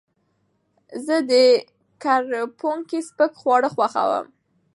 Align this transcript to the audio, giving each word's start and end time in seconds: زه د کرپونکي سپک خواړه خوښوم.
زه 1.05 1.15
د 1.31 1.33
کرپونکي 2.03 2.99
سپک 3.07 3.31
خواړه 3.41 3.69
خوښوم. 3.75 4.25